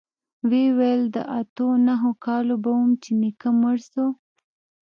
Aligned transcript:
ومې 0.43 0.65
ويل 0.77 1.03
د 1.15 1.17
اتو 1.39 1.67
نهو 1.87 2.11
کالو 2.25 2.55
به 2.63 2.71
وم 2.77 2.91
چې 3.03 3.11
نيکه 3.21 3.49
مړ 3.61 3.77
سو. 3.91 4.05